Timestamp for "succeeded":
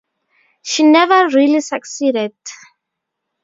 1.61-2.33